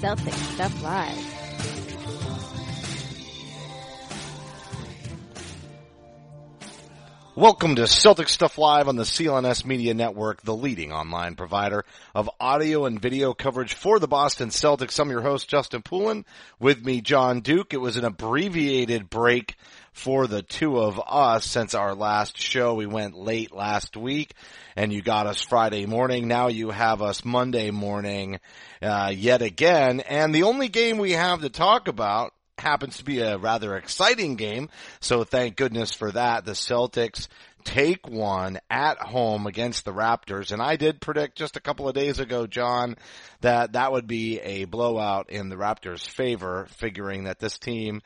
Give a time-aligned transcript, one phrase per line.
[0.00, 1.38] Celtic Stuff Live.
[7.34, 12.30] Welcome to Celtic Stuff Live on the CLNS Media Network, the leading online provider of
[12.38, 15.00] audio and video coverage for the Boston Celtics.
[15.00, 16.24] I'm your host, Justin Poulin.
[16.60, 17.74] With me, John Duke.
[17.74, 19.56] It was an abbreviated break
[19.98, 22.74] for the two of us since our last show.
[22.74, 24.32] We went late last week
[24.76, 26.28] and you got us Friday morning.
[26.28, 28.38] Now you have us Monday morning,
[28.80, 29.98] uh, yet again.
[30.00, 34.36] And the only game we have to talk about happens to be a rather exciting
[34.36, 34.68] game.
[35.00, 36.44] So thank goodness for that.
[36.44, 37.26] The Celtics
[37.64, 40.52] take one at home against the Raptors.
[40.52, 42.96] And I did predict just a couple of days ago, John,
[43.40, 48.00] that that would be a blowout in the Raptors favor, figuring that this team,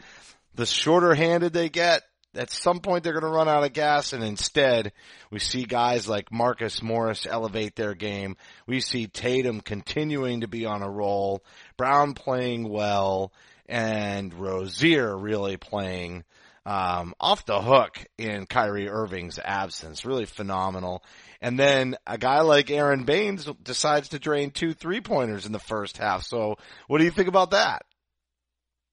[0.55, 2.03] the shorter handed they get,
[2.35, 4.93] at some point they're going to run out of gas and instead
[5.31, 8.37] we see guys like Marcus Morris elevate their game.
[8.67, 11.45] We see Tatum continuing to be on a roll,
[11.77, 13.33] Brown playing well,
[13.67, 16.25] and Rozier really playing
[16.65, 20.05] um, off the hook in Kyrie Irving's absence.
[20.05, 21.03] Really phenomenal.
[21.41, 25.59] And then a guy like Aron Baynes decides to drain two three pointers in the
[25.59, 26.23] first half.
[26.23, 26.57] So
[26.87, 27.83] what do you think about that?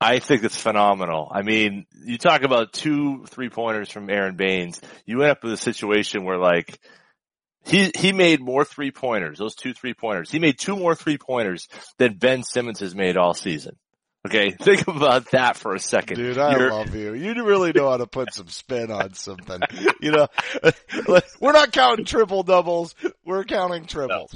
[0.01, 1.29] I think it's phenomenal.
[1.29, 4.79] I mean, you talk about two three pointers from Aron Baynes.
[5.05, 6.79] You end up with a situation where like,
[7.65, 10.31] he, he made more three pointers, those two three pointers.
[10.31, 11.67] He made two more three pointers
[11.97, 13.75] than Ben Simmons has made all season.
[14.27, 16.17] Okay, think about that for a second.
[16.17, 17.13] Dude, I You're- love you.
[17.13, 19.61] You really know how to put some spin on something.
[20.01, 20.27] You know,
[21.41, 22.95] we're not counting triple doubles.
[23.25, 24.33] We're counting triples.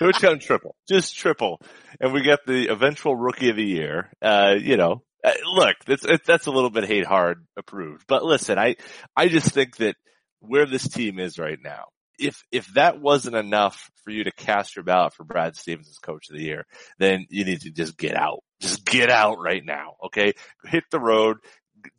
[0.00, 1.60] We're counting triple, just triple,
[2.00, 4.10] and we get the eventual rookie of the year.
[4.20, 8.24] Uh, you know, uh, look, that's it, that's a little bit hate hard approved, but
[8.24, 8.74] listen, I
[9.16, 9.94] I just think that
[10.40, 11.84] where this team is right now,
[12.18, 15.98] if if that wasn't enough for you to cast your ballot for Brad Stevens as
[15.98, 16.66] coach of the year,
[16.98, 20.32] then you need to just get out, just get out right now, okay?
[20.64, 21.38] Hit the road.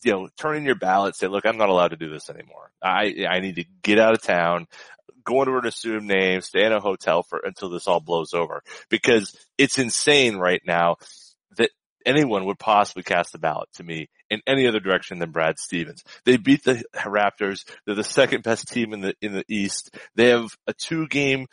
[0.04, 2.72] You know, turn in your ballot, say, look, I'm not allowed to do this anymore.
[2.84, 4.68] I, I need to get out of town
[5.28, 8.64] go into an assumed name, stay in a hotel for until this all blows over.
[8.90, 10.96] Because it's insane right now
[12.08, 16.04] anyone would possibly cast a ballot to me in any other direction than Brad Stevens.
[16.26, 17.66] They beat the Raptors.
[17.86, 19.96] They're the second best team in the in the East.
[20.16, 21.48] They have a two game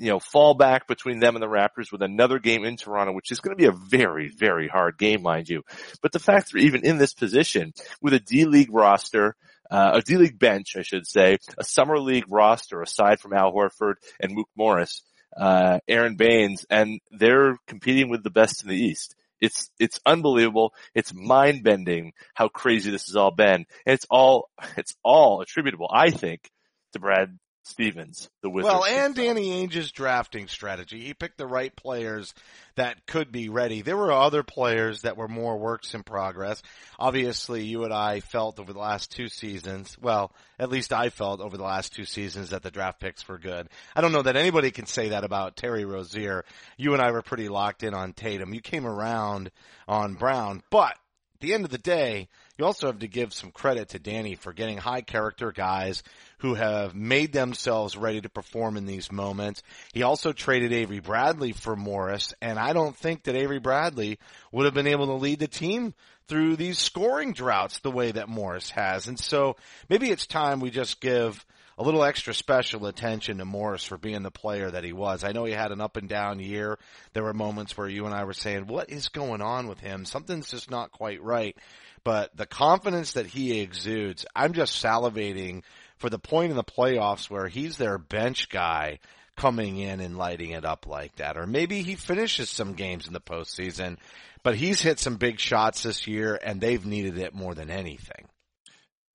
[0.00, 3.40] you know, fallback between them and the Raptors with another game in Toronto, which is
[3.40, 5.62] going to be a very, very hard game, mind you.
[6.00, 9.36] But the fact they're even in this position with a D League roster,
[9.70, 13.52] uh, a D League bench, I should say, a summer league roster aside from Al
[13.52, 15.02] Horford and Mook Morris,
[15.36, 19.14] uh, Aron Baynes, and they're competing with the best in the East.
[19.40, 20.74] It's, it's unbelievable.
[20.94, 23.66] It's mind bending how crazy this has all been.
[23.86, 26.50] And it's all, it's all attributable, I think,
[26.92, 28.72] to Brad Stevens, the Wizards.
[28.72, 31.00] Well, and Danny Ainge's drafting strategy.
[31.00, 32.34] He picked the right players
[32.76, 33.82] that could be ready.
[33.82, 36.62] There were other players that were more works in progress.
[36.98, 41.40] Obviously, you and I felt over the last two seasons, well, at least I felt
[41.40, 43.68] over the last two seasons that the draft picks were good.
[43.94, 46.44] I don't know that anybody can say that about Terry Rozier.
[46.78, 48.54] You and I were pretty locked in on Tatum.
[48.54, 49.50] You came around
[49.86, 50.96] on Brown, but
[51.40, 52.28] at the end of the day,
[52.60, 56.02] you also have to give some credit to Danny for getting high character guys
[56.38, 59.62] who have made themselves ready to perform in these moments.
[59.94, 64.18] He also traded Avery Bradley for Morris, and I don't think that Avery Bradley
[64.52, 65.94] would have been able to lead the team
[66.28, 69.08] through these scoring droughts the way that Morris has.
[69.08, 69.56] And so
[69.88, 71.44] maybe it's time we just give
[71.80, 75.24] a little extra special attention to Morris for being the player that he was.
[75.24, 76.78] I know he had an up and down year.
[77.14, 80.04] There were moments where you and I were saying, what is going on with him?
[80.04, 81.56] Something's just not quite right.
[82.04, 85.62] But the confidence that he exudes, I'm just salivating
[85.98, 89.00] for the point in the playoffs where he's their bench guy
[89.36, 91.36] coming in and lighting it up like that.
[91.36, 93.96] Or maybe he finishes some games in the postseason,
[94.42, 98.26] but he's hit some big shots this year and they've needed it more than anything.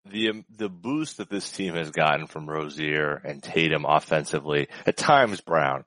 [0.07, 5.41] The, the boost that this team has gotten from Rozier and Tatum offensively, at times
[5.41, 5.83] Brown,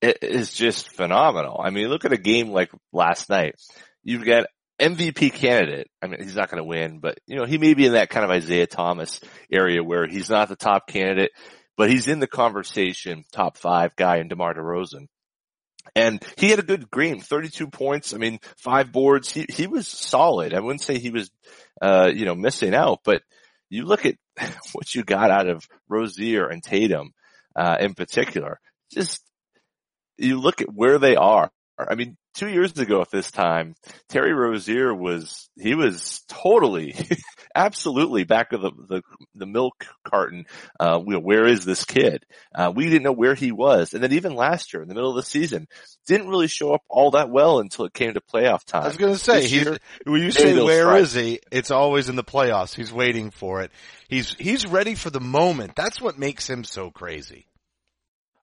[0.00, 1.60] it is just phenomenal.
[1.62, 3.54] I mean, look at a game like last night.
[4.02, 4.46] You've got
[4.82, 5.88] MVP candidate.
[6.02, 8.10] I mean, he's not going to win, but you know, he may be in that
[8.10, 9.20] kind of Isaiah Thomas
[9.50, 11.30] area where he's not the top candidate,
[11.76, 15.06] but he's in the conversation, top five guy in DeMar DeRozan.
[15.94, 18.12] And he had a good game, 32 points.
[18.14, 19.32] I mean, five boards.
[19.32, 20.54] He, he was solid.
[20.54, 21.30] I wouldn't say he was,
[21.80, 23.22] uh, you know, missing out, but
[23.68, 24.16] you look at
[24.72, 27.12] what you got out of Rozier and Tatum,
[27.54, 28.58] uh, in particular,
[28.92, 29.20] just,
[30.18, 31.50] you look at where they are.
[31.90, 33.74] I mean, two years ago at this time,
[34.08, 36.94] Terry Rozier was, he was totally,
[37.54, 39.02] absolutely back of the, the,
[39.34, 40.46] the milk carton.
[40.78, 42.24] Uh, where is this kid?
[42.54, 43.94] Uh, we didn't know where he was.
[43.94, 45.68] And then even last year in the middle of the season,
[46.06, 48.84] didn't really show up all that well until it came to playoff time.
[48.84, 49.68] I was going to say, he's,
[50.04, 51.02] when you say where strike.
[51.02, 52.74] is he, it's always in the playoffs.
[52.74, 53.70] He's waiting for it.
[54.08, 55.76] He's, he's ready for the moment.
[55.76, 57.46] That's what makes him so crazy.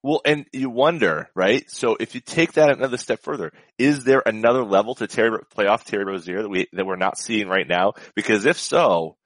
[0.02, 1.70] Well, and you wonder, right?
[1.70, 5.84] So if you take that another step further, is there another level to Terry, playoff
[5.84, 7.94] Terry Rozier that we, that we're not seeing right now?
[8.16, 9.18] Because if so,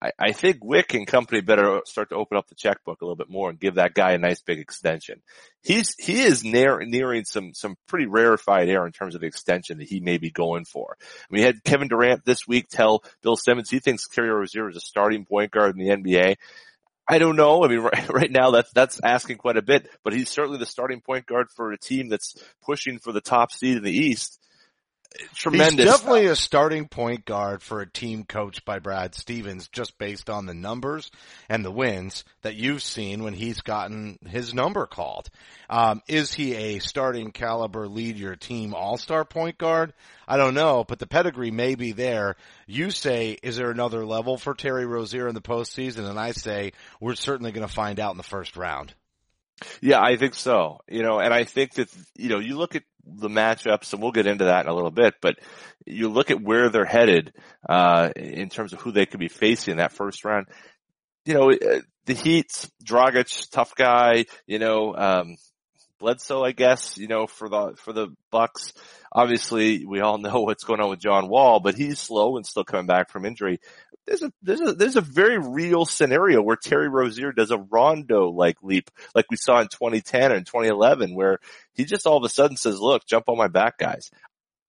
[0.00, 3.16] I, I think Wyc and company better start to open up the checkbook a little
[3.16, 5.22] bit more and give that guy a nice big extension.
[5.62, 9.78] He's, he is near, nearing some, some pretty rarefied air in terms of the extension
[9.78, 10.96] that he may be going for.
[11.30, 14.80] We had Kevin Durant this week tell Bill Simmons he thinks Terry Rozier is a
[14.80, 16.36] starting point guard in the NBA.
[17.08, 17.64] I don't know.
[17.64, 20.66] I mean, right, right, now that's, that's asking quite a bit, but he's certainly the
[20.66, 24.40] starting point guard for a team that's pushing for the top seed in the East.
[25.34, 25.84] Tremendous.
[25.84, 30.30] He's definitely a starting point guard for a team coached by Brad Stevens just based
[30.30, 31.10] on the numbers
[31.48, 35.28] and the wins that you've seen when he's gotten his number called.
[35.68, 39.92] Um, is he a starting caliber lead your team all-star point guard?
[40.28, 42.36] I don't know, but the pedigree may be there.
[42.66, 46.08] You say, is there another level for Terry Rozier in the postseason?
[46.08, 48.94] And I say, we're certainly going to find out in the first round.
[49.80, 50.80] Yeah, I think so.
[50.88, 54.12] You know, and I think that, you know, you look at the matchups and we'll
[54.12, 55.38] get into that in a little bit, but
[55.86, 57.32] you look at where they're headed,
[57.68, 60.46] uh, in terms of who they could be facing in that first round.
[61.24, 65.36] You know, uh, the Heat, Dragic, tough guy, you know, um,
[65.98, 68.72] Bledsoe, I guess, you know, for the, for the Bucks.
[69.12, 72.64] Obviously, we all know what's going on with John Wall, but he's slow and still
[72.64, 73.60] coming back from injury.
[74.06, 78.30] There's a, there's a, there's a very real scenario where Terry Rozier does a Rondo
[78.30, 81.38] like leap, like we saw in 2010 and 2011, where
[81.74, 84.10] he just all of a sudden says, look, jump on my back, guys.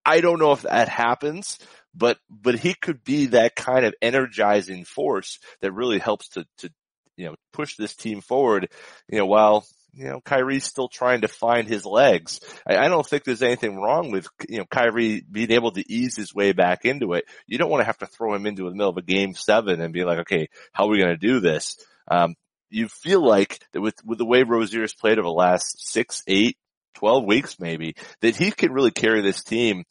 [0.03, 1.59] I don't know if that happens,
[1.93, 6.71] but, but he could be that kind of energizing force that really helps to, to,
[7.15, 8.69] you know, push this team forward,
[9.09, 9.65] you know, while
[9.97, 12.39] you know, Kyrie's still trying to find his legs.
[12.67, 16.15] I, I, don't think there's anything wrong with, you know, Kyrie being able to ease
[16.15, 17.25] his way back into it.
[17.47, 19.81] You don't want to have to throw him into the middle of a game seven
[19.81, 21.77] and be like, okay, how are we going to do this?
[22.09, 22.35] Um,
[22.69, 26.57] you feel like that with, with the way Rozier's played over the last six, eight,
[26.95, 29.83] 12 weeks maybe, that he can really carry this team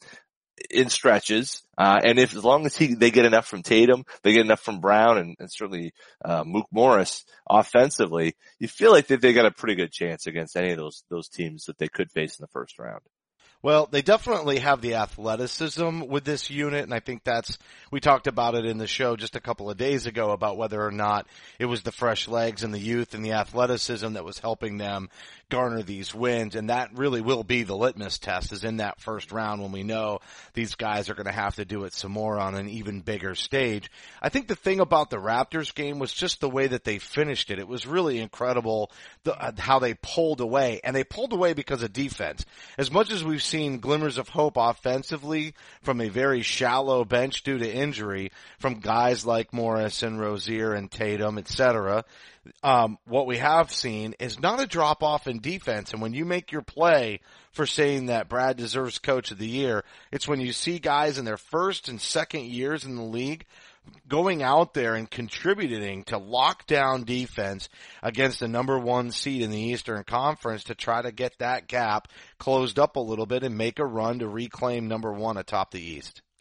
[0.69, 1.63] in stretches.
[1.77, 4.61] Uh, and if as long as he they get enough from Tatum, they get enough
[4.61, 5.93] from Brown and, and certainly
[6.23, 10.57] uh, Mook Morris offensively, you feel like they, they got a pretty good chance against
[10.57, 13.01] any of those those teams that they could face in the first round.
[13.63, 17.57] Well, they definitely have the athleticism with this unit, and I think that's,
[17.91, 20.79] we talked about it in the show just a couple of days ago about whether
[20.79, 21.25] or not
[21.57, 25.09] it was the fresh legs and the youth and the athleticism that was helping them
[25.49, 29.31] garner these wins, and that really will be the litmus test is in that first
[29.31, 30.19] round when we know
[30.53, 33.33] these guys are going to have to do it some more on an even bigger
[33.33, 33.89] stage.
[34.21, 37.49] I think the thing about the Raptors game was just the way that they finished
[37.49, 37.59] it.
[37.59, 38.91] It was really incredible
[39.23, 42.45] the, uh, how they pulled away, and they pulled away because of defense.
[42.77, 47.57] As much as we've seen glimmers of hope offensively from a very shallow bench due
[47.57, 52.03] to injury from guys like Morris and Rozier and Tatum, etc
[52.63, 55.93] um, what we have seen is not a drop off in defense.
[55.93, 57.19] And when you make your play
[57.51, 61.25] for saying that Brad deserves coach of the year, it's when you see guys in
[61.25, 63.45] their first and second years in the league
[64.07, 67.69] going out there and contributing to lockdown defense
[68.01, 72.07] against the number one seed in the Eastern Conference to try to get that gap
[72.39, 75.81] closed up a little bit and make a run to reclaim number one atop the
[75.81, 76.21] East.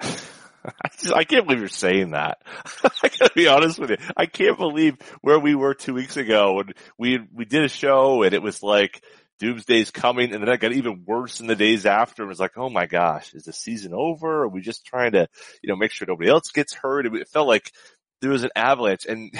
[0.00, 2.42] I, just, I can't believe you're saying that.
[3.02, 3.98] I gotta be honest with you.
[4.16, 8.22] I can't believe where we were two weeks ago when we, we did a show
[8.22, 9.02] and it was like,
[9.44, 12.22] Doomsday's coming, and then it got even worse in the days after.
[12.22, 14.44] It was like, oh my gosh, is the season over?
[14.44, 15.28] Are we just trying to,
[15.62, 17.06] you know, make sure nobody else gets hurt?
[17.06, 17.70] It felt like
[18.22, 19.30] there was an avalanche, and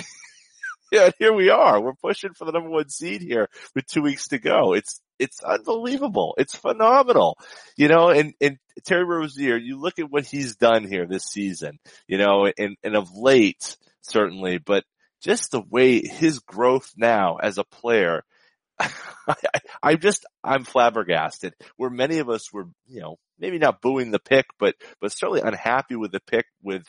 [0.93, 1.81] yeah, here we are.
[1.81, 4.75] We're pushing for the number one seed here with two weeks to go.
[4.75, 6.35] It's it's unbelievable.
[6.37, 7.39] It's phenomenal.
[7.77, 11.79] You know, and, and Terry Rozier, you look at what he's done here this season,
[12.07, 14.85] you know, and, and of late, certainly, but
[15.23, 18.23] just the way his growth now as a player,
[19.29, 19.35] I,
[19.83, 24.19] I just, I'm flabbergasted where many of us were, you know, maybe not booing the
[24.19, 26.85] pick, but, but certainly unhappy with the pick with,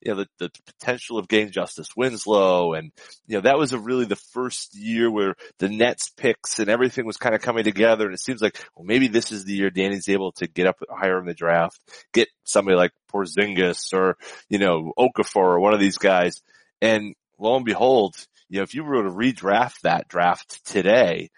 [0.00, 2.74] you know, the, the potential of getting Justice Winslow.
[2.74, 2.92] And,
[3.26, 7.06] you know, that was a really the first year where the Nets picks and everything
[7.06, 8.04] was kind of coming together.
[8.06, 10.76] And it seems like, well, maybe this is the year Danny's able to get up
[10.90, 11.80] higher in the draft,
[12.12, 14.16] get somebody like Porzingis or,
[14.48, 16.42] you know, Okafor or one of these guys.
[16.80, 18.16] And lo and behold,
[18.48, 21.30] you know, if you were to redraft that draft today,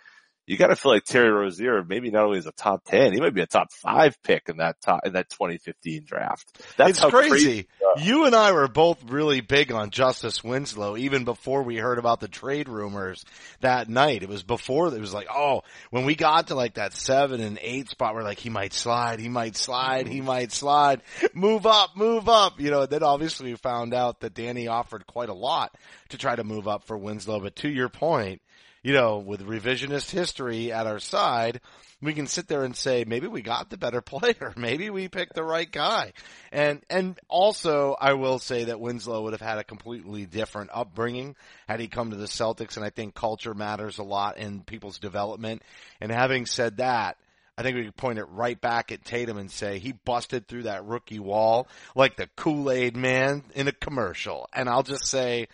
[0.48, 3.20] you got to feel like Terry Rozier maybe not only is a top 10, he
[3.20, 6.62] might be a top five pick in that top, in that 2015 draft.
[6.78, 7.28] That's it's crazy.
[7.28, 7.68] crazy.
[7.86, 11.98] Uh, you and I were both really big on Justice Winslow even before we heard
[11.98, 13.26] about the trade rumors
[13.60, 14.22] that night.
[14.22, 17.58] It was before, it was like, oh, when we got to like that seven and
[17.60, 21.02] eight spot, we're like, he might slide, he might slide, he might slide,
[21.34, 22.58] move up, move up.
[22.58, 25.76] You know, then obviously we found out that Danny offered quite a lot
[26.08, 27.40] to try to move up for Winslow.
[27.40, 28.40] But to your point,
[28.82, 31.60] you know, with revisionist history at our side,
[32.00, 34.52] we can sit there and say, maybe we got the better player.
[34.56, 36.12] Maybe we picked the right guy.
[36.52, 41.36] And, and also I will say that Winslow would have had a completely different upbringing
[41.68, 42.76] had he come to the Celtics.
[42.76, 45.62] And I think culture matters a lot in people's development.
[46.00, 47.16] And having said that,
[47.56, 50.62] I think we could point it right back at Tatum and say he busted through
[50.62, 51.66] that rookie wall
[51.96, 54.48] like the Kool-Aid man in a commercial.
[54.52, 55.48] And I'll just say,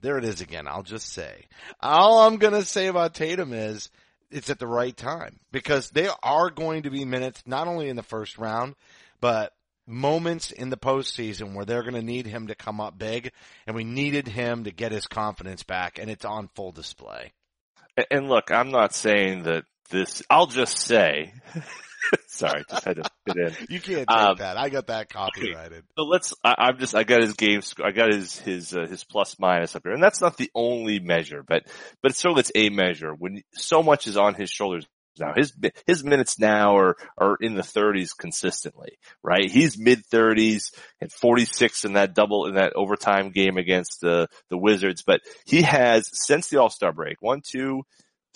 [0.00, 0.66] there it is again.
[0.66, 1.46] I'll just say,
[1.80, 3.90] all I'm going to say about Tatum is
[4.30, 7.96] it's at the right time because there are going to be minutes, not only in
[7.96, 8.74] the first round,
[9.20, 9.52] but
[9.86, 13.30] moments in the postseason where they're going to need him to come up big
[13.66, 17.32] and we needed him to get his confidence back and it's on full display.
[18.10, 21.32] And look, I'm not saying that this, I'll just say,
[22.28, 23.52] sorry, just had to fit in.
[23.68, 24.56] You can't take Um, that.
[24.56, 25.84] I got that copyrighted.
[25.98, 26.34] So let's.
[26.44, 26.94] I, I'm just.
[26.94, 27.60] I got his game.
[27.82, 30.98] I got his his uh, his plus minus up here, and that's not the only
[31.00, 31.62] measure, but
[32.02, 34.86] but certainly it's a measure when so much is on his shoulders
[35.18, 35.32] now.
[35.34, 35.54] His
[35.86, 39.50] his minutes now are are in the 30s consistently, right?
[39.50, 44.58] He's mid 30s and 46 in that double in that overtime game against the the
[44.58, 47.82] Wizards, but he has since the All Star break one two.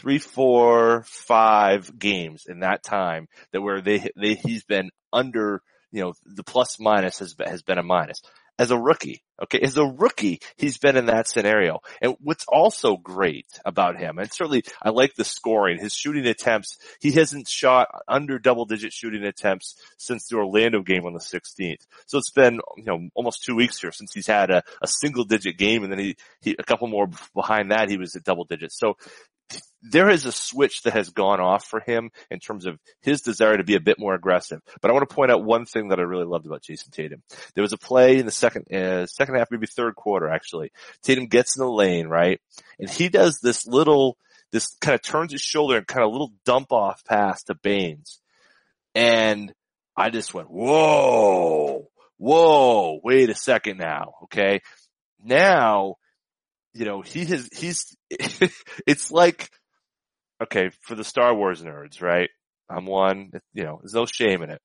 [0.01, 6.03] Three, four, five games in that time that where they, they, he's been under you
[6.03, 8.23] know, the plus minus has been, has been a minus.
[8.59, 11.81] As a rookie, okay, as a rookie, he's been in that scenario.
[12.03, 16.77] And what's also great about him, and certainly I like the scoring, his shooting attempts,
[17.01, 21.87] he hasn't shot under double digit shooting attempts since the Orlando game on the 16th.
[22.05, 25.25] So it's been, you know, almost two weeks here since he's had a, a single
[25.25, 28.45] digit game and then he, he, a couple more behind that, he was at double
[28.45, 28.79] digits.
[28.79, 28.99] So
[29.83, 33.57] there is a switch that has gone off for him in terms of his desire
[33.57, 34.61] to be a bit more aggressive.
[34.81, 37.23] But I want to point out one thing that I really loved about Jayson Tatum.
[37.55, 40.73] There was a play in the second, uh, second half, maybe third quarter actually.
[41.03, 42.41] Tatum gets in the lane, right?
[42.79, 44.19] And he does this little,
[44.53, 48.21] this kind of turns his shoulder and kind of little dump off pass to Baynes.
[48.95, 49.53] And
[49.97, 54.15] I just went, whoa, whoa, wait a second now.
[54.25, 54.61] Okay.
[55.23, 55.97] Now,
[56.75, 57.97] you know, he has, he's,
[58.87, 59.51] it's like,
[60.43, 62.31] okay, for the Star Wars nerds, right?
[62.69, 64.61] I'm one, you know, there's no shame in it.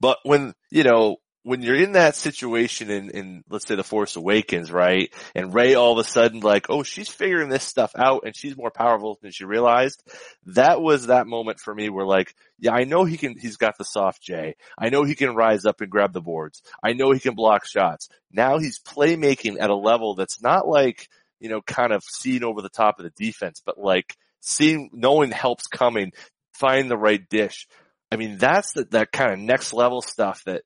[0.00, 4.14] But when, you know, when you're in that situation in, in, let's say the Force
[4.14, 5.12] Awakens, right?
[5.34, 8.56] And Rey all of a sudden like, oh, she's figuring this stuff out and she's
[8.56, 10.02] more powerful than she realized.
[10.46, 13.76] That was that moment for me where like, yeah, I know he can, he's got
[13.76, 14.54] the soft J.
[14.78, 16.62] I know he can rise up and grab the boards.
[16.82, 18.08] I know he can block shots.
[18.30, 21.08] Now he's playmaking at a level that's not like,
[21.40, 25.30] you know, kind of seen over the top of the defense, but like seeing, knowing
[25.30, 26.12] help's coming,
[26.52, 27.66] find the right dish.
[28.10, 30.62] I mean, that's the, that kind of next level stuff that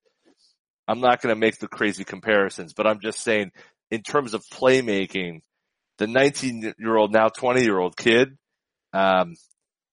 [0.88, 3.52] I'm not going to make the crazy comparisons, but I'm just saying
[3.90, 5.40] in terms of playmaking,
[5.98, 8.36] the 19 year old, now 20 year old kid,
[8.92, 9.34] um,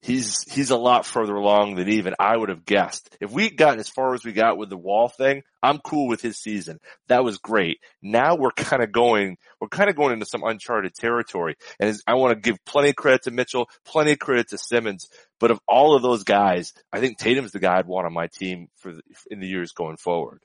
[0.03, 3.15] he's, he's a lot further along than even I would have guessed.
[3.21, 6.21] If we got as far as we got with the wall thing, I'm cool with
[6.21, 6.79] his season.
[7.07, 7.79] That was great.
[8.01, 11.55] Now we're kind of going, we're kind of going into some uncharted territory.
[11.79, 15.07] And I want to give plenty of credit to Mitchell, plenty of credit to Simmons.
[15.39, 18.27] But of all of those guys, I think Tatum's the guy I'd want on my
[18.27, 20.41] team for the, in the years going forward.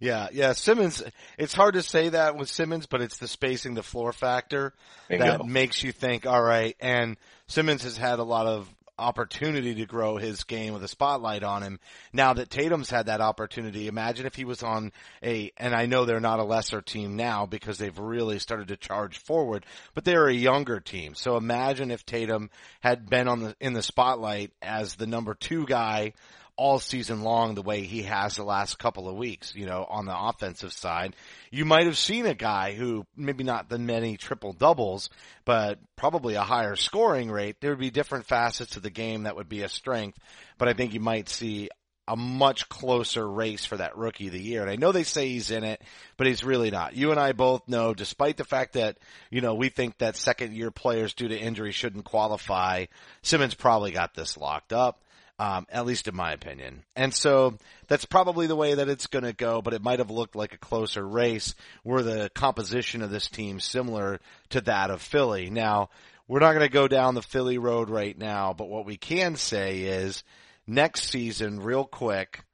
[0.00, 0.54] Yeah, yeah.
[0.54, 1.02] Simmons,
[1.36, 4.72] it's hard to say that with Simmons, but it's the spacing the floor factor
[5.10, 5.24] Bingo.
[5.24, 6.74] that makes you think, all right.
[6.80, 8.66] And Simmons has had a lot of
[9.00, 11.80] opportunity to grow his game with a spotlight on him.
[12.12, 14.92] Now that Tatum's had that opportunity, imagine if he was on
[15.22, 18.76] a, and I know they're not a lesser team now because they've really started to
[18.76, 19.64] charge forward,
[19.94, 21.14] but they're a younger team.
[21.14, 25.66] So imagine if Tatum had been on the, in the spotlight as the number two
[25.66, 26.12] guy
[26.60, 30.04] all season long the way he has the last couple of weeks, you know, on
[30.04, 31.16] the offensive side,
[31.50, 35.08] you might have seen a guy who maybe not the many triple doubles,
[35.46, 37.56] but probably a higher scoring rate.
[37.62, 40.18] There would be different facets of the game that would be a strength,
[40.58, 41.70] but I think you might see
[42.06, 44.60] a much closer race for that rookie of the year.
[44.60, 45.80] And I know they say he's in it,
[46.18, 46.94] but he's really not.
[46.94, 48.98] You and I both know, despite the fact that,
[49.30, 52.84] you know, we think that second year players due to injury shouldn't qualify,
[53.22, 55.00] Simmons probably got this locked up
[55.40, 56.82] um, at least in my opinion.
[56.94, 57.56] And so
[57.88, 60.52] that's probably the way that it's going to go, but it might have looked like
[60.52, 64.20] a closer race were the composition of this team similar
[64.50, 65.48] to that of Philly.
[65.48, 65.88] Now,
[66.28, 69.34] we're not going to go down the Philly road right now, but what we can
[69.34, 70.24] say is
[70.66, 72.44] next season, real quick,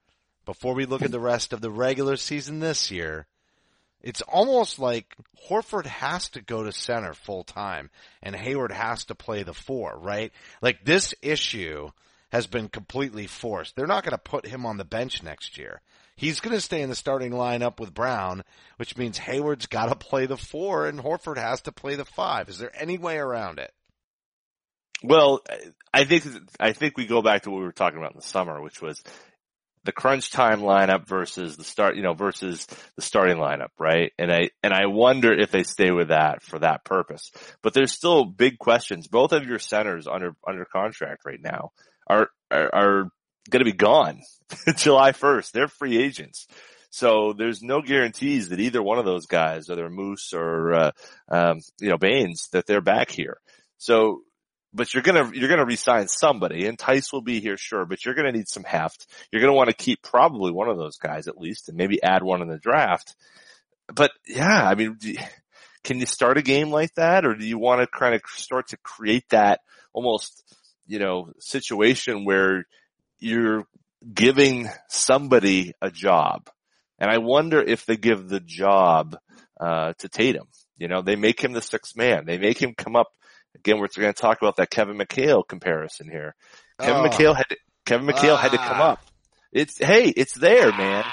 [0.45, 3.27] before we look at the rest of the regular season this year,
[4.01, 5.17] it's almost like
[5.51, 7.91] Horford has to go to center full time
[8.23, 10.31] and Hayward has to play the four, right?
[10.63, 11.91] Like this issue
[12.33, 13.77] has been completely forced.
[13.77, 15.81] They're not going to put him on the bench next year.
[16.17, 18.43] He's going to stay in the starting lineup with Brown,
[18.79, 22.49] which means Hayward's got to play the four and Horford has to play the five.
[22.49, 23.73] Is there any way around it?
[25.03, 25.43] Well,
[25.93, 26.25] I think
[26.59, 28.81] I think we go back to what we were talking about in the summer, which
[28.81, 29.03] was
[29.85, 32.67] the crunch time lineup versus the start, you know, versus
[32.97, 34.13] the starting lineup, right?
[34.19, 37.31] And I and I wonder if they stay with that for that purpose.
[37.61, 39.07] But there's still big questions.
[39.07, 41.73] Both of your centers under under contract right now
[42.07, 43.11] are are, are
[43.51, 44.21] going to be gone
[44.77, 45.53] July 1st.
[45.53, 46.47] They're free agents.
[46.91, 50.91] So there's no guarantees that either one of those guys, whether Moose or uh,
[51.29, 53.39] um, you know Baynes, that they're back here.
[53.77, 54.23] So,
[54.73, 57.85] but you're gonna you're gonna resign somebody, and Theis will be here, sure.
[57.85, 59.07] But you're gonna need some heft.
[59.31, 62.23] You're gonna want to keep probably one of those guys at least, and maybe add
[62.23, 63.15] one in the draft.
[63.95, 64.97] But yeah, I mean,
[65.85, 68.69] can you start a game like that, or do you want to kind of start
[68.69, 69.61] to create that
[69.93, 70.43] almost
[70.87, 72.65] you know, situation where
[73.19, 73.65] you're
[74.13, 76.49] giving somebody a job.
[76.99, 79.17] And I wonder if they give the job,
[79.61, 80.49] uh, to Tatum.
[80.79, 82.27] You know, they make him the sixth man.
[82.27, 83.09] They make him come up.
[83.55, 86.35] Again, we're going to talk about that Kevin McHale comparison here.
[86.81, 87.09] Kevin Oh.
[87.09, 89.01] McHale had to, Kevin McHale had to come up.
[89.53, 91.05] It's, hey, it's there, man.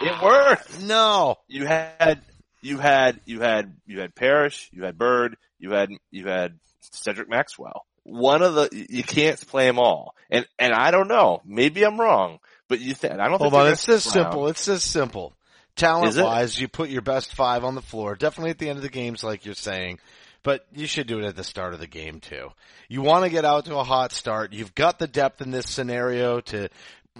[0.00, 0.80] It worked.
[0.82, 1.36] No.
[1.48, 2.22] You had,
[2.62, 6.58] you had, you had, you had Parrish, you had Bird, you had, you had
[6.92, 7.84] Cedric Maxwell.
[8.08, 10.14] One of the, you can't play them all.
[10.30, 11.42] And, and I don't know.
[11.44, 13.72] Maybe I'm wrong, but you think, I don't Hold think on.
[13.72, 14.48] It's this stick simple.
[14.48, 15.34] It's this simple.
[15.76, 18.16] Talent wise, you put your best five on the floor.
[18.16, 20.00] Definitely at the end of the games, like you're saying.
[20.42, 22.48] But you should do it at the start of the game too.
[22.88, 24.52] You want to get out to a hot start.
[24.52, 26.68] You've got the depth in this scenario to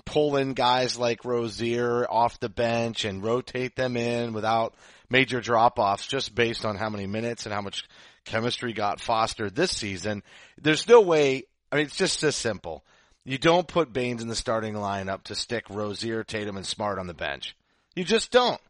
[0.04, 4.74] pull in guys like Rozier off the bench and rotate them in without
[5.10, 7.84] major drop offs just based on how many minutes and how much
[8.28, 10.22] chemistry got fostered this season.
[10.60, 12.84] There's no way, I mean, it's just this simple.
[13.24, 17.06] You don't put Baynes in the starting lineup to stick Rozier, Tatum, and Smart on
[17.06, 17.56] the bench.
[17.94, 18.60] You just don't.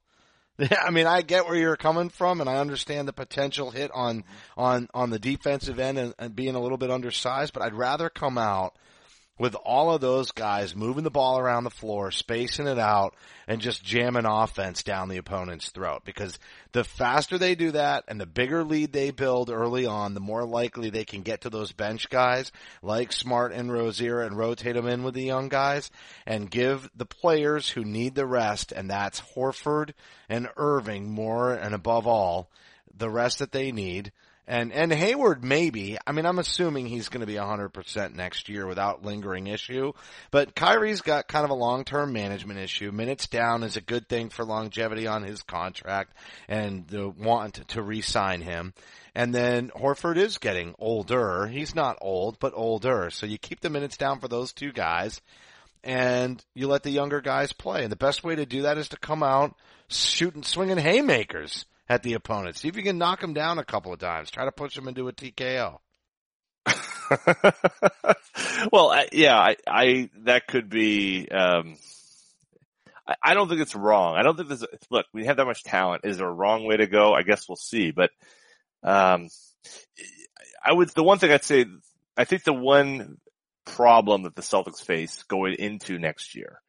[0.85, 4.25] I mean, I get where you're coming from, and I understand the potential hit on
[4.57, 7.53] on on the defensive end and, and being a little bit undersized.
[7.53, 8.75] But I'd rather come out
[9.38, 13.14] with all of those guys moving the ball around the floor, spacing it out,
[13.46, 16.03] and just jamming offense down the opponent's throat.
[16.05, 16.38] Because
[16.72, 20.44] the faster they do that and the bigger lead they build early on, the more
[20.44, 22.51] likely they can get to those bench guys
[22.83, 25.90] like Smart and Rozier and rotate them in with the young guys
[26.27, 29.92] and give the players who need the rest, and that's Horford
[30.29, 32.51] and Irving more and above all,
[32.96, 34.12] the rest that they need.
[34.48, 35.98] And and Hayward maybe.
[36.06, 39.92] I mean, I'm assuming he's going to be 100% next year without lingering issue.
[40.30, 42.90] But Kyrie's got kind of a long-term management issue.
[42.90, 46.14] Minutes down is a good thing for longevity on his contract
[46.48, 48.72] and the want to re-sign him.
[49.14, 51.46] And then Horford is getting older.
[51.46, 53.11] He's not old, but older.
[53.11, 55.20] So you keep the minutes down for those two guys
[55.84, 57.82] and you let the younger guys play.
[57.82, 59.54] And the best way to do that is to come out
[59.88, 62.57] shooting, swinging haymakers at the opponent.
[62.57, 64.31] See if you can knock them down a couple of times.
[64.31, 65.79] Try to push them into a TKO.
[68.72, 71.77] well, yeah, I, I, that could be, um,
[73.07, 74.16] I, I don't think it's wrong.
[74.16, 76.05] I don't think there's, look, we have that much talent.
[76.05, 77.14] Is there a wrong way to go?
[77.14, 78.11] I guess we'll see, but,
[78.83, 79.29] um,
[80.64, 81.66] I would, the one thing I'd say,
[82.16, 83.18] I think the one
[83.64, 86.61] problem that the Celtics face going into next year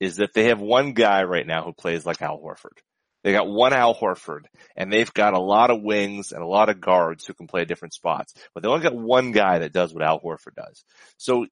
[0.00, 2.78] is that they have one guy right now who plays like Al Horford.
[3.24, 4.42] They got one Al Horford
[4.76, 7.64] and they've got a lot of wings and a lot of guards who can play
[7.64, 10.84] different spots, but they only got one guy that does what Al Horford does.
[11.16, 11.46] So,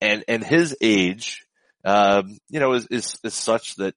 [0.00, 1.44] and, and his age,
[1.84, 3.94] um, you know, is, is, is such that,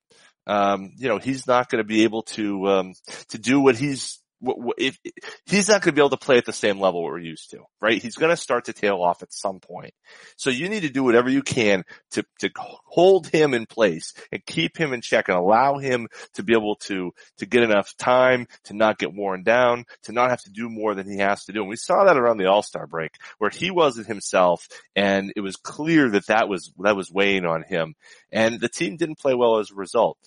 [0.47, 2.93] um, you know, he's not going to be able to, um,
[3.29, 4.97] to do what he's if
[5.45, 7.59] he's not going to be able to play at the same level we're used to,
[7.81, 8.01] right?
[8.01, 9.93] He's going to start to tail off at some point.
[10.37, 14.45] So you need to do whatever you can to, to hold him in place and
[14.45, 18.47] keep him in check and allow him to be able to, to get enough time
[18.65, 21.51] to not get worn down, to not have to do more than he has to
[21.51, 21.61] do.
[21.61, 25.57] And we saw that around the All-Star break where he wasn't himself and it was
[25.57, 27.95] clear that that was, that was weighing on him
[28.31, 30.17] and the team didn't play well as a result.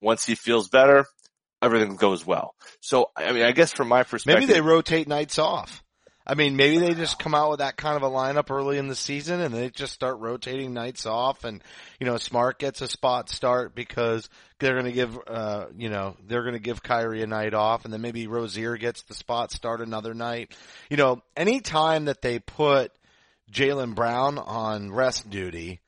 [0.00, 1.04] Once he feels better,
[1.62, 2.54] everything goes well.
[2.80, 5.82] So, I mean, I guess from my perspective, maybe they rotate nights off.
[6.28, 8.86] I mean, maybe they just come out with that kind of a lineup early in
[8.86, 11.64] the season and they just start rotating nights off and,
[11.98, 16.16] you know, Smart gets a spot start because they're going to give, uh, you know,
[16.26, 19.52] they're going to give Kyrie a night off and then maybe Rozier gets the spot
[19.52, 20.54] start another night.
[20.90, 22.92] You know, any time that they put
[23.50, 25.80] Jaylen Brown on rest duty,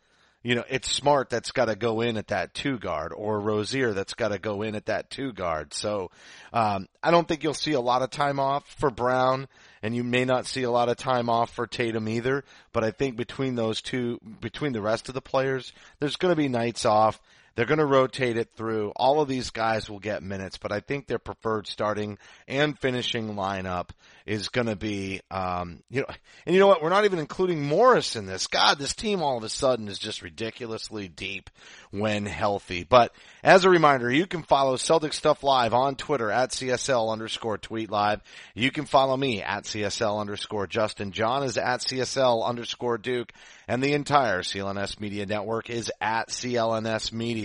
[0.42, 3.92] you know, it's smart that's got to go in at that two guard or Rozier
[3.92, 5.74] that's got to go in at that two guard.
[5.74, 6.10] So,
[6.52, 9.48] um, I don't think you'll see a lot of time off for Brown
[9.82, 12.90] and you may not see a lot of time off for Tatum either, but I
[12.90, 16.84] think between those two, between the rest of the players, there's going to be nights
[16.84, 17.20] off
[17.54, 18.92] they're going to rotate it through.
[18.96, 23.34] All of these guys will get minutes, but I think their preferred starting and finishing
[23.34, 23.90] lineup
[24.26, 26.06] is going to be, um, you know,
[26.46, 26.82] and you know what?
[26.82, 28.46] We're not even including Morris in this.
[28.46, 31.50] God, this team all of a sudden is just ridiculously deep
[31.90, 32.84] when healthy.
[32.84, 37.58] But as a reminder, you can follow Celtic Stuff Live on Twitter at CSL underscore
[37.58, 38.20] tweet live.
[38.54, 41.12] You can follow me at CSL underscore Justin.
[41.12, 43.32] John is at CSL underscore Duke
[43.70, 47.39] and the entire CLNS Media Network is at CLNS Media.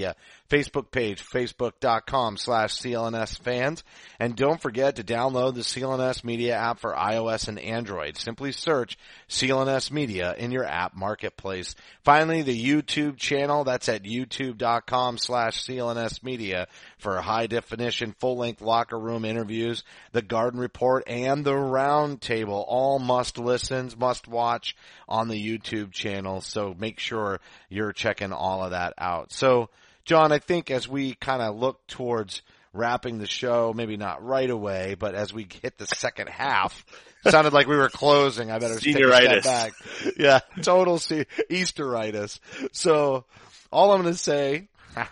[0.49, 3.83] Facebook page, facebook.com slash CLNS fans.
[4.19, 8.17] And don't forget to download the CLNS Media app for iOS and Android.
[8.17, 11.75] Simply search CLNS Media in your app marketplace.
[12.03, 18.61] Finally, the YouTube channel, that's at youtube.com slash CLNS Media for high definition, full length
[18.61, 22.63] locker room interviews, the garden report, and the roundtable.
[22.67, 24.75] All must listens, must watch
[25.09, 26.41] on the YouTube channel.
[26.41, 29.31] So make sure you're checking all of that out.
[29.31, 29.69] So,
[30.05, 32.41] John, I think as we kind of look towards
[32.73, 36.85] wrapping the show, maybe not right away, but as we hit the second half,
[37.27, 38.51] sounded like we were closing.
[38.51, 39.09] I better take a
[39.43, 39.73] step back.
[40.17, 42.39] Yeah, total se- Easteritis.
[42.71, 43.25] So
[43.71, 44.67] all I'm going to say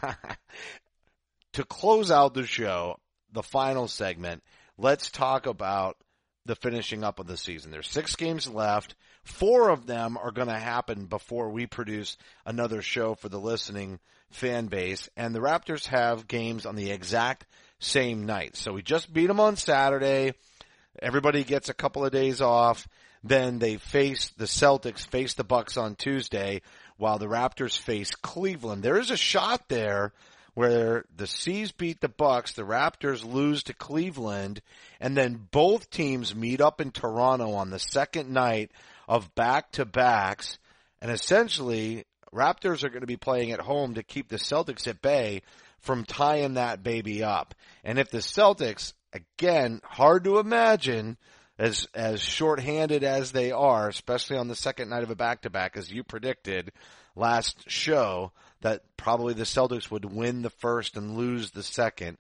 [1.54, 3.00] to close out the show,
[3.32, 4.44] the final segment,
[4.78, 5.98] let's talk about
[6.46, 7.72] the finishing up of the season.
[7.72, 8.96] There's six games left.
[9.24, 14.00] Four of them are going to happen before we produce another show for the listening
[14.34, 15.10] fan base.
[15.16, 17.46] And the Raptors have games on the exact
[17.80, 18.56] same night.
[18.56, 20.34] So we just beat them on Saturday.
[21.02, 22.88] Everybody gets a couple of days off.
[23.24, 26.62] Then they face the Celtics, face the Bucks on Tuesday,
[26.98, 28.84] while the Raptors face Cleveland.
[28.84, 30.12] There is a shot there
[30.54, 34.62] where the C's beat the Bucks, the Raptors lose to Cleveland,
[35.00, 38.72] and then both teams meet up in Toronto on the second night
[39.08, 40.60] of back to backs,
[41.02, 45.02] and essentially Raptors are going to be playing at home to keep the Celtics at
[45.02, 45.44] bay
[45.80, 47.54] from tying that baby up.
[47.84, 51.18] And if the Celtics, again, hard to imagine
[51.60, 55.50] as, as shorthanded as they are, especially on the second night of a back to
[55.50, 56.72] back, as you predicted
[57.16, 62.18] last show, that probably the Celtics would win the first and lose the second.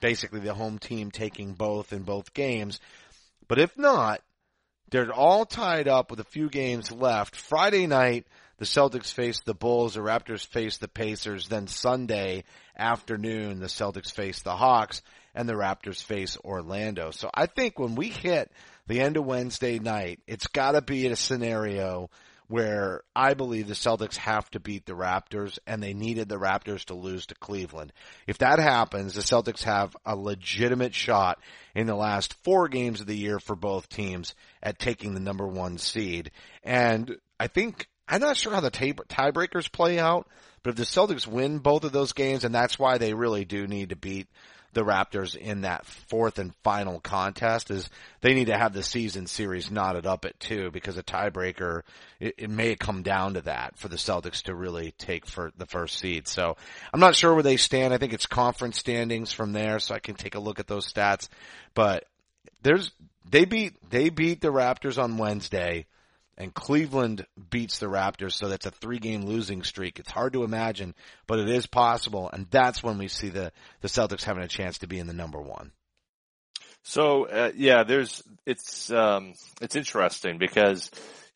[0.00, 2.80] Basically the home team taking both in both games.
[3.48, 4.20] But if not,
[4.90, 7.36] they're all tied up with a few games left.
[7.36, 8.26] Friday night,
[8.58, 12.44] the Celtics face the Bulls, the Raptors face the Pacers, then Sunday
[12.76, 15.02] afternoon, the Celtics face the Hawks,
[15.34, 17.10] and the Raptors face Orlando.
[17.10, 18.50] So I think when we hit
[18.86, 22.10] the end of Wednesday night, it's gotta be a scenario
[22.46, 26.84] where I believe the Celtics have to beat the Raptors and they needed the Raptors
[26.86, 27.92] to lose to Cleveland.
[28.26, 31.40] If that happens, the Celtics have a legitimate shot
[31.74, 35.46] in the last four games of the year for both teams at taking the number
[35.46, 36.30] one seed.
[36.62, 40.28] And I think, I'm not sure how the tiebreakers play out,
[40.62, 43.66] but if the Celtics win both of those games, and that's why they really do
[43.66, 44.28] need to beat
[44.74, 47.88] the Raptors in that fourth and final contest is
[48.20, 51.82] they need to have the season series knotted up at two because a tiebreaker
[52.20, 55.66] it, it, may come down to that for the Celtics to really take for the
[55.66, 56.28] first seed.
[56.28, 56.56] So
[56.92, 57.94] I'm not sure where they stand.
[57.94, 60.92] I think it's conference standings from there, so I can take a look at those
[60.92, 61.28] stats.
[61.74, 62.04] But
[62.62, 62.90] there's
[63.30, 65.86] they beat they beat the Raptors on Wednesday.
[66.36, 69.98] And Cleveland beats the Raptors, so that's a three game losing streak.
[69.98, 70.94] It's hard to imagine,
[71.26, 74.78] but it is possible, and that's when we see the, the Celtics having a chance
[74.78, 75.72] to be in the number one.
[76.82, 80.90] So uh, yeah, there's it's um, it's interesting because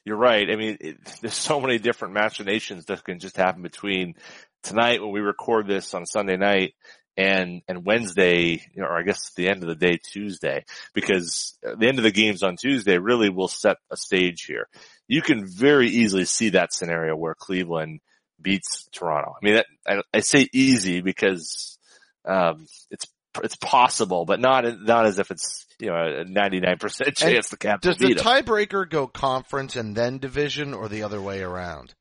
[0.05, 0.49] you're right.
[0.51, 4.15] I mean, it, there's so many different machinations that can just happen between
[4.63, 6.75] tonight when we record this on Sunday night
[7.19, 11.99] and and Wednesday, or I guess the end of the day Tuesday, because the end
[11.99, 14.69] of the games on Tuesday really will set a stage here.
[15.09, 18.01] You can very easily see that scenario where Cleveland
[18.41, 19.33] beats Toronto.
[19.33, 21.77] I mean, that, I, I say easy because
[22.25, 23.07] um, it's
[23.43, 27.49] it's possible, but not not as if it's you know a ninety nine percent chance
[27.49, 31.95] the Cavs Does the tiebreaker go conference and then division, or the other way around?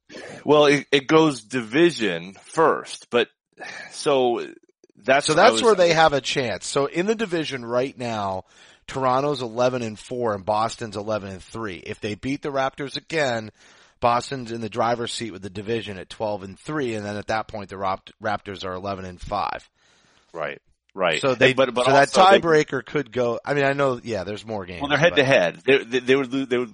[0.45, 3.29] Well, it, it goes division first, but
[3.89, 4.45] so
[5.03, 6.65] that's So that's where they have a chance.
[6.65, 8.45] So in the division right now,
[8.87, 11.75] Toronto's 11 and 4 and Boston's 11 and 3.
[11.77, 13.51] If they beat the Raptors again,
[13.99, 17.27] Boston's in the driver's seat with the division at 12 and 3 and then at
[17.27, 19.69] that point the Raptors are 11 and 5.
[20.33, 20.61] right,
[20.93, 21.21] right.
[21.21, 24.45] So they but but so that tiebreaker could go I mean I know yeah, there's
[24.45, 24.81] more games.
[24.81, 25.61] Well, they're head to head.
[25.65, 26.47] They they they would lose.
[26.47, 26.73] They would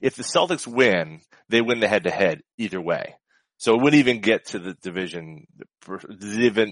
[0.00, 3.16] if the Celtics win, they win the head to head either way.
[3.56, 5.46] So it wouldn't even get to the division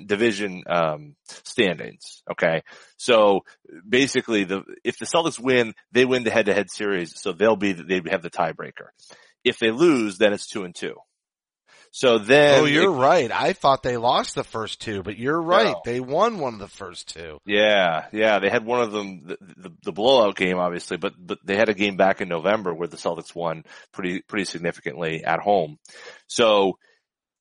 [0.06, 2.22] division um, standings.
[2.30, 2.62] Okay,
[2.96, 3.40] so
[3.88, 7.56] basically, the if the Celtics win, they win the head to head series, so they'll
[7.56, 8.88] be they have the tiebreaker.
[9.44, 10.96] If they lose, then it's two and two.
[11.94, 13.30] So then, Oh, you're it- right.
[13.30, 15.66] I thought they lost the first two, but you're right.
[15.72, 15.82] No.
[15.84, 17.38] They won one of the first two.
[17.44, 21.38] Yeah, yeah, they had one of them, the, the, the blowout game, obviously, but but
[21.44, 25.40] they had a game back in November where the Celtics won pretty pretty significantly at
[25.40, 25.78] home.
[26.28, 26.78] So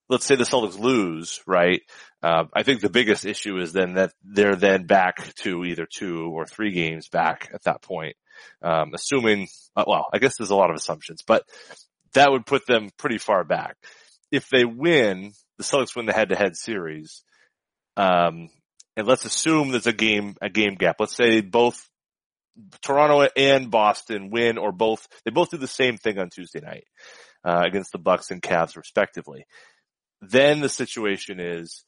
[0.10, 1.82] let's say the Celtics lose, right?
[2.22, 6.26] Uh, I think the biggest issue is then that they're then back to either two
[6.30, 8.18] or three games back at that point,
[8.62, 9.48] um, assuming.
[9.78, 11.44] Uh, well, I guess there's a lot of assumptions, but
[12.16, 13.78] that would put them pretty far back.
[14.32, 17.24] If they win, the Celtics win the head-to-head series.
[17.98, 18.50] Um,
[18.96, 20.98] and let's assume there's a game a game gap.
[21.00, 21.88] Let's say both
[22.82, 26.86] Toronto and Boston win, or both they both do the same thing on Tuesday night
[27.44, 29.46] uh, against the Bucks and Cavs, respectively.
[30.22, 31.84] Then the situation is,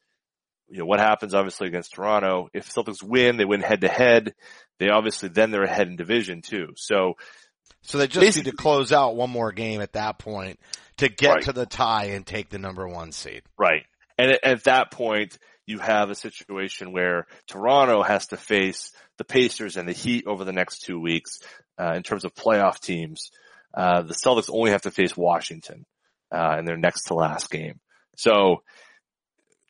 [0.68, 2.48] you know, what happens obviously against Toronto?
[2.54, 4.34] If Celtics win, they win head to head.
[4.80, 6.70] They obviously then they're ahead in division too.
[6.76, 7.14] So
[7.84, 10.60] So they just need to close out one more game at that point
[10.98, 11.44] to get Right.
[11.44, 13.44] to the tie and take the number one seed.
[13.58, 13.86] Right.
[14.18, 19.24] And at, at that point, you have a situation where Toronto has to face the
[19.24, 21.40] Pacers and the Heat over the next two weeks
[21.80, 23.32] uh, in terms of playoff teams.
[23.74, 25.86] Uh, the Celtics only have to face Washington
[26.32, 27.80] uh, in their next to last game.
[28.18, 28.62] So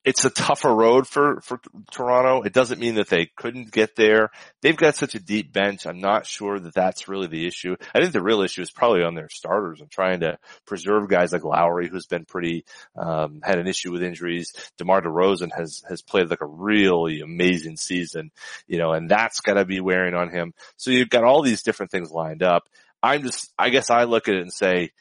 [0.05, 1.59] it's a tougher road for, for
[1.91, 2.41] Toronto.
[2.41, 4.31] It doesn't mean that they couldn't get there.
[4.61, 5.85] They've got such a deep bench.
[5.85, 7.75] I'm not sure that that's really the issue.
[7.93, 11.31] I think the real issue is probably on their starters and trying to preserve guys
[11.31, 12.65] like Lowry, who's been pretty,
[12.97, 14.53] um, had an issue with injuries.
[14.77, 18.31] DeMar DeRozan has, has played like a really amazing season,
[18.67, 20.53] you know, and that's got to be wearing on him.
[20.75, 22.63] So you've got all these different things lined up.
[23.01, 24.91] I'm just, I guess I look at it and say,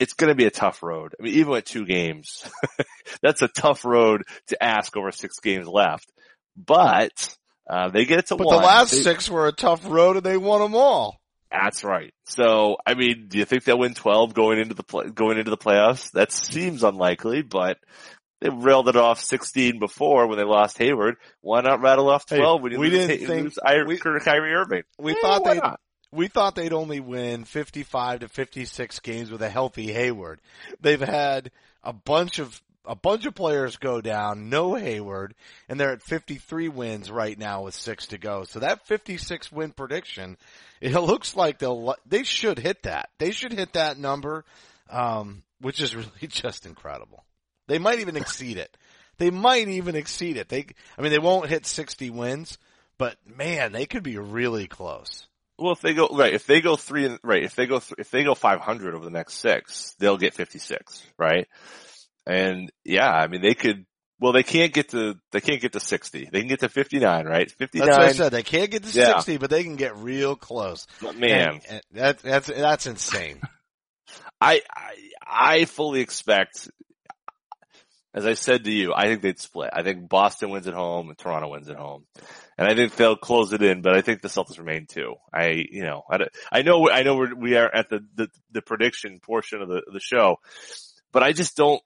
[0.00, 1.14] it's going to be a tough road.
[1.20, 2.50] I mean, even with two games,
[3.22, 6.10] that's a tough road to ask over six games left.
[6.56, 7.36] But
[7.68, 8.56] uh, they get it to But one.
[8.56, 11.20] the last They- six were a tough road and they won them all.
[11.52, 12.12] That's right.
[12.26, 15.50] So, I mean, do you think they'll win 12 going into the play, going into
[15.50, 16.10] the playoffs?
[16.12, 17.76] That seems unlikely, but
[18.40, 21.16] they railed it off 16 before when they lost Hayward.
[21.40, 24.82] Why not rattle off 12 when you we lose, didn't think- lose we- Kyrie Irving?
[24.98, 25.80] We Eh, thought they not?
[26.12, 30.40] We thought they'd only win 55 to 56 games with a healthy Hayward.
[30.80, 31.50] They've had
[31.82, 35.34] a bunch of a bunch of players go down, no Hayward,
[35.68, 38.44] and they're at 53 wins right now with 6 to go.
[38.44, 40.38] So that 56 win prediction,
[40.80, 43.10] it looks like they'll they should hit that.
[43.18, 44.44] They should hit that number
[44.88, 47.24] um which is really just incredible.
[47.68, 48.76] They might even exceed it.
[49.18, 50.48] They might even exceed it.
[50.48, 50.66] They
[50.98, 52.58] I mean they won't hit 60 wins,
[52.98, 55.26] but man, they could be really close.
[55.60, 57.94] Well, if they go right, if they go three, and right, if they go th-
[57.98, 61.46] if they go 500 over the next six, they'll get 56, right?
[62.26, 63.84] And yeah, I mean they could.
[64.18, 66.28] Well, they can't get to they can't get to 60.
[66.30, 67.50] They can get to 59, right?
[67.50, 67.86] 59.
[67.86, 68.32] That's what I said.
[68.32, 69.14] They can't get to Yeah.
[69.14, 70.86] 60, but they can get real close.
[71.16, 73.40] Man, And- and that, that's, that's insane.
[74.40, 74.94] I, I
[75.26, 76.68] I fully expect.
[78.12, 79.70] As I said to you, I think they'd split.
[79.72, 82.06] I think Boston wins at home and Toronto wins at home,
[82.58, 83.82] and I think they'll close it in.
[83.82, 85.14] But I think the Celtics remain two.
[85.32, 86.18] I, you know, I,
[86.50, 89.82] I know, I know we're, we are at the, the the prediction portion of the
[89.92, 90.38] the show,
[91.12, 91.80] but I just don't.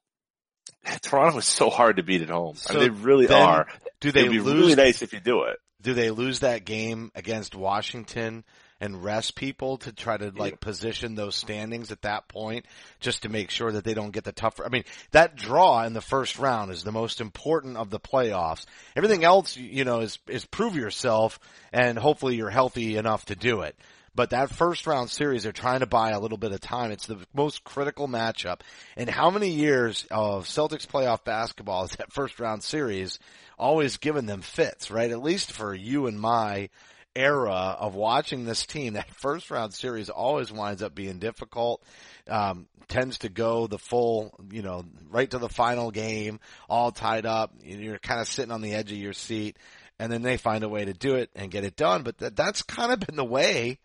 [1.03, 2.57] Toronto is so hard to beat at home.
[2.69, 3.67] I mean, they really are.
[4.01, 5.59] Do they It'd be lose, really nice if you do it.
[5.83, 8.45] do they lose that game against Washington
[8.85, 12.67] and rest people to try to like position those standings at that point
[13.01, 14.65] just to make sure that they don't get the tougher.
[14.65, 18.67] I mean, that draw in the first round is the most important of the playoffs.
[18.95, 21.41] Everything else, you know, is, is prove yourself
[21.73, 23.75] and hopefully you're healthy enough to do it.
[24.15, 26.93] But that first round series, they're trying to buy a little bit of time.
[26.93, 28.61] It's the most critical matchup.
[28.97, 33.19] And how many years of Celtics playoff basketball is that first round series
[33.59, 35.11] always given them fits, right?
[35.11, 36.69] At least for you and my
[37.17, 41.83] era of watching this team, that first round series always winds up being difficult.
[42.29, 47.27] Um, tends to go the full, you know, right to the final game, all tied
[47.27, 47.53] up.
[47.63, 49.57] You're kind of sitting on the edge of your seat
[49.99, 52.03] and then they find a way to do it and get it done.
[52.03, 53.79] But that, that's kind of been the way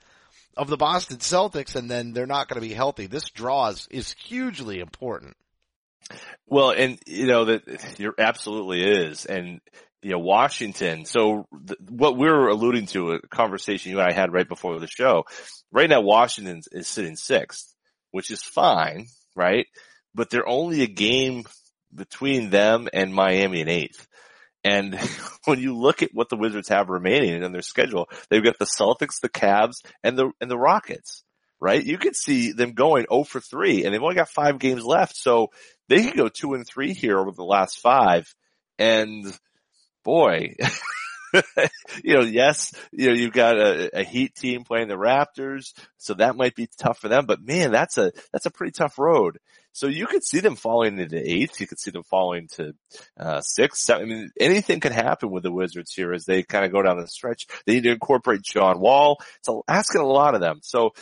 [0.58, 3.08] of the Boston Celtics, and then they're not going to be healthy.
[3.08, 5.38] This draw is, is hugely important.
[6.48, 9.62] Well, and you know that you're absolutely is, and
[10.02, 11.06] you know Washington.
[11.06, 14.88] So th- what we're alluding to, a conversation you and I had right before the
[14.88, 15.26] show.
[15.72, 17.74] Right now, Washington is sitting sixth,
[18.12, 19.68] which is fine, right?
[20.16, 21.44] But they're only a game
[21.94, 24.08] between them and Miami in eighth.
[24.64, 25.00] And
[25.46, 28.66] when you look at what the Wizards have remaining in their schedule, they've got the
[28.66, 31.24] Celtics, the Cavs, and the and the Rockets.
[31.62, 31.84] Right?
[31.84, 35.18] You could see them going 0 for 3 and they've only got five games left.
[35.18, 35.50] So
[35.90, 38.34] they could go two and three here over the last five.
[38.78, 39.26] And
[40.04, 40.56] boy,
[42.04, 46.14] you know, yes, you know, you've got a, a Heat team playing the Raptors, so
[46.16, 47.26] that might be tough for them.
[47.26, 49.40] But man, that's a that's a pretty tough road.
[49.72, 51.62] So you could see them falling into eighth.
[51.62, 52.74] You could see them falling to
[53.20, 53.42] uh.
[53.42, 53.72] Seven.
[53.90, 57.00] I mean, anything could happen with the Wizards here as they kind of go down
[57.00, 57.46] the stretch.
[57.66, 59.20] They need to incorporate John Wall.
[59.38, 60.60] It's asking a lot of them.
[60.64, 60.94] So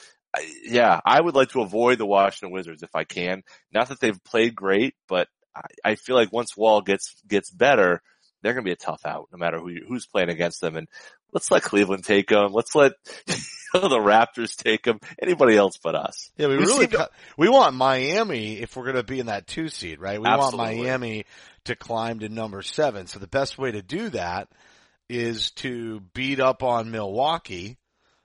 [0.64, 3.44] yeah, I would like to avoid the Washington Wizards if I can.
[3.72, 8.02] Not that they've played great, but I, I feel like once Wall gets gets better,
[8.42, 10.76] they're going to be a tough out no matter who you, who's playing against them.
[10.76, 10.88] And
[11.34, 12.52] let's let Cleveland take them.
[12.54, 12.94] Let's let
[13.74, 15.00] the Raptors take them.
[15.22, 16.32] Anybody else but us.
[16.38, 19.48] Yeah, we, we really to, we want Miami if we're going to be in that
[19.48, 20.22] two seed, right?
[20.22, 20.60] We absolutely.
[20.60, 21.26] want Miami
[21.66, 23.08] to climb to number seven.
[23.08, 24.50] So the best way to do that
[25.10, 27.78] is to beat up on Milwaukee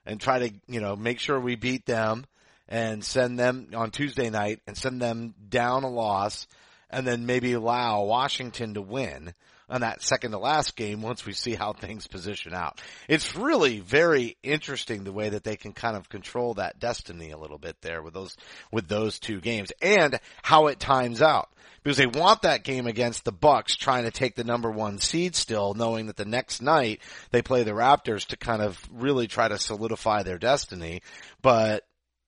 [0.04, 2.24] and try to, you know, make sure we beat them
[2.68, 6.46] and send them on Tuesday night and send them down a loss
[6.90, 9.34] and then maybe allow Washington to win
[9.72, 12.80] on that second to last game once we see how things position out.
[13.08, 17.38] It's really very interesting the way that they can kind of control that destiny a
[17.38, 18.36] little bit there with those,
[18.70, 21.48] with those two games and how it times out
[21.82, 25.34] because they want that game against the Bucks trying to take the number one seed
[25.34, 29.48] still, knowing that the next night they play the Raptors to kind of really try
[29.48, 31.02] to solidify their destiny.
[31.40, 31.84] But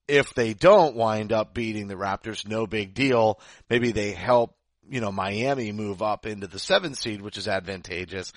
[0.07, 3.39] if they don't wind up beating the Raptors, no big deal.
[3.69, 4.55] Maybe they help,
[4.89, 8.31] you know, Miami move up into the seventh seed, which is advantageous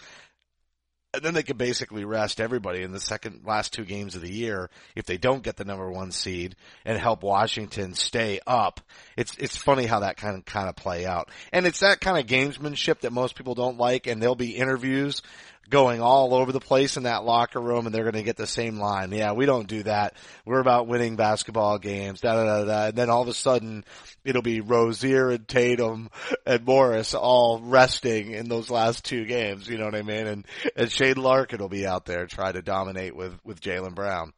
[1.14, 4.30] and then they can basically rest everybody in the second last two games of the
[4.30, 8.80] year if they don't get the number one seed and help Washington stay up.
[9.16, 12.18] It's it's funny how that kind of kind of play out, and it's that kind
[12.18, 14.06] of gamesmanship that most people don't like.
[14.06, 15.22] And there'll be interviews
[15.68, 18.46] going all over the place in that locker room and they're going to get the
[18.46, 19.12] same line.
[19.12, 20.14] Yeah, we don't do that.
[20.44, 22.87] We're about winning basketball games, da da da da.
[22.87, 23.85] And then all of a sudden
[24.24, 26.11] it'll be Rozier and Tatum
[26.46, 29.68] and Morris all resting in those last two games.
[29.68, 30.26] You know what I mean?
[30.26, 34.33] And, and Shane Larkin will be out there trying to dominate with, with Jaylen Brown.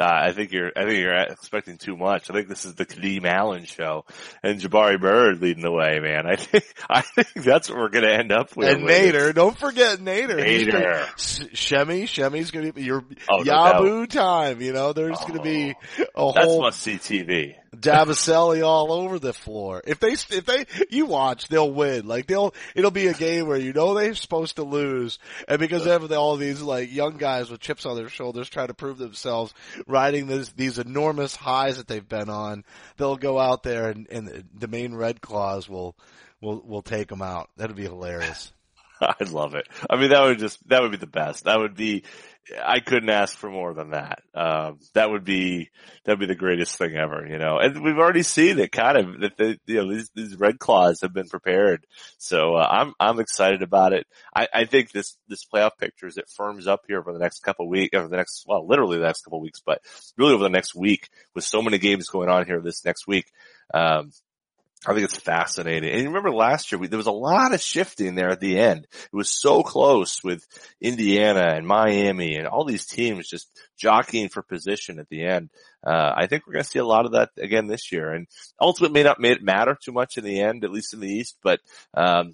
[0.00, 2.30] Uh, I think you're, I think you're expecting too much.
[2.30, 4.06] I think this is the Kadeem Allen show
[4.42, 6.26] and Jabari Bird leading the way, man.
[6.26, 8.68] I think, I think that's what we're going to end up with.
[8.68, 10.38] And Nader, don't forget Nader.
[10.38, 11.04] Nader.
[11.52, 15.44] Shemi, Shemi's going to be your oh, Yabu time, you know, there's oh, going to
[15.44, 16.32] be a whole.
[16.32, 17.56] that's must see TV.
[17.74, 19.82] Daviselli all over the floor.
[19.86, 22.06] If they, if they, you watch, they'll win.
[22.06, 25.18] Like they'll, it'll be a game where you know they're supposed to lose.
[25.46, 28.68] And because they have all these like young guys with chips on their shoulders trying
[28.68, 29.54] to prove themselves,
[29.86, 32.64] riding this, these enormous highs that they've been on,
[32.96, 35.96] they'll go out there and, and the Maine Red Claws will,
[36.40, 37.50] will, will take them out.
[37.56, 38.52] That'd be hilarious.
[39.20, 39.66] I'd love it.
[39.88, 41.44] I mean, that would just, that would be the best.
[41.44, 42.04] That would be,
[42.62, 44.22] I couldn't ask for more than that.
[44.34, 45.70] Um, that would be,
[46.04, 49.20] that'd be the greatest thing ever, you know, and we've already seen it kind of
[49.20, 51.86] that the, you know, these, these red claws have been prepared.
[52.18, 54.06] So, uh, I'm, I'm excited about it.
[54.34, 57.40] I, I think this, this playoff picture as it firms up here over the next
[57.40, 59.80] couple weeks, over the next, well, literally the next couple weeks, but
[60.16, 63.30] really over the next week with so many games going on here this next week.
[63.72, 64.10] Um,
[64.86, 65.90] I think it's fascinating.
[65.90, 68.58] And you remember last year, we, there was a lot of shifting there at the
[68.58, 68.86] end.
[68.90, 70.46] It was so close with
[70.80, 75.50] Indiana and Miami and all these teams just jockeying for position at the end.
[75.86, 78.10] Uh, I think we're going to see a lot of that again this year.
[78.10, 78.26] And
[78.58, 81.60] ultimately may not matter too much in the end, at least in the East, but,
[81.94, 82.32] um,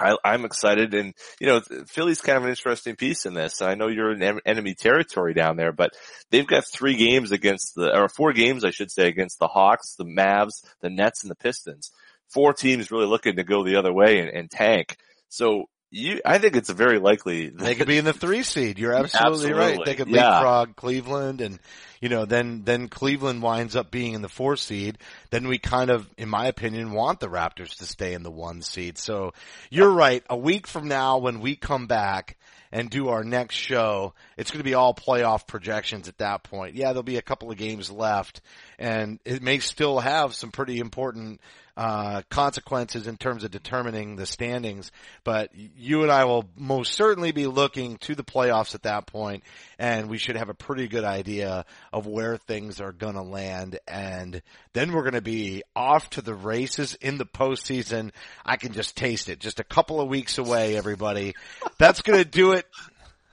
[0.00, 3.60] I, I'm excited, and you know, Philly's kind of an interesting piece in this.
[3.60, 5.90] I know you're in en- enemy territory down there, but
[6.30, 9.94] they've got three games against the, or four games, I should say, against the Hawks,
[9.96, 11.90] the Mavs, the Nets, and the Pistons.
[12.32, 14.96] Four teams really looking to go the other way and, and tank.
[15.28, 18.78] So you, I think it's very likely They could be in the three seed.
[18.78, 19.78] You're absolutely, right.
[19.84, 20.30] They could Yeah.
[20.30, 21.58] leapfrog Cleveland and,
[22.00, 24.98] you know, then, then Cleveland winds up being in the four seed.
[25.30, 28.62] Then we kind of, in my opinion, want the Raptors to stay in the one
[28.62, 28.98] seed.
[28.98, 29.32] So
[29.68, 30.22] you're right.
[30.30, 32.36] A week from now when we come back
[32.72, 36.76] and do our next show, it's going to be all playoff projections at that point.
[36.76, 38.40] Yeah, there'll be a couple of games left
[38.78, 41.40] and it may still have some pretty important
[41.80, 44.92] uh, consequences in terms of determining the standings.
[45.24, 49.44] But you and I will most certainly be looking to the playoffs at that point,
[49.78, 53.78] and we should have a pretty good idea of where things are going to land.
[53.88, 54.42] And
[54.74, 58.10] then we're going to be off to the races in the postseason.
[58.44, 59.40] I can just taste it.
[59.40, 61.34] Just a couple of weeks away, everybody.
[61.78, 62.66] That's going to do it.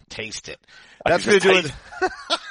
[0.07, 0.59] Taste it.
[1.05, 2.39] That's going to do it.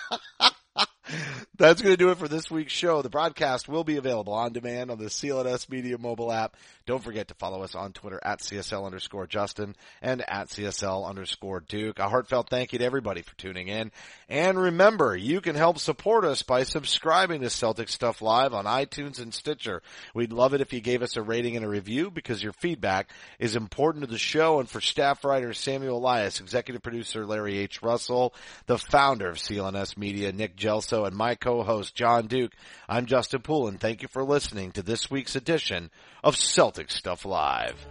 [1.59, 3.01] That's going to do it for this week's show.
[3.01, 6.55] The broadcast will be available on demand on the CLNS Media mobile app.
[6.85, 11.61] Don't forget to follow us on Twitter at CSL underscore Justin and at CSL underscore
[11.61, 11.99] Duke.
[11.99, 13.91] A heartfelt thank you to everybody for tuning in.
[14.29, 19.19] And remember, you can help support us by subscribing to Celtic Stuff Live on iTunes
[19.19, 19.83] and Stitcher.
[20.15, 23.09] We'd love it if you gave us a rating and a review because your feedback
[23.39, 27.83] is important to the show and for staff writer Samuel Elias, executive producer Larry H.
[27.83, 28.35] Russell,
[28.67, 32.51] the founder of CLNS Media, Nick Gelso, and my co-host John Duke.
[32.89, 33.79] I'm Justin Poulin.
[33.79, 35.91] Thank you for listening to this week's edition
[36.25, 37.87] of Celtic Stuff Live.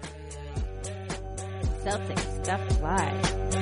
[1.81, 3.54] Celtic Stuff Live.